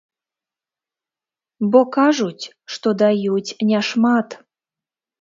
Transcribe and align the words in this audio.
Бо 1.77 1.81
кажуць, 1.97 2.49
што 2.77 2.87
даюць 3.05 3.47
не 3.71 3.79
шмат. 3.93 4.29